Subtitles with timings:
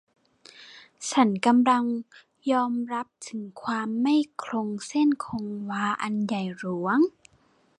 [1.09, 1.85] ฉันกำลัง
[2.51, 6.97] ยอมรับถึงความไม่คงเส้นคงวาอันใหญ่หลวง